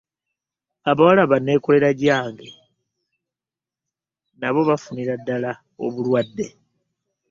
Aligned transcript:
abawala 0.89 1.23
ba 1.31 1.37
nneekolera 1.39 1.89
gyange 2.01 2.47
nabo 4.39 4.59
baafunira 4.69 5.13
ddala 5.19 5.51
obulwadde. 5.85 6.47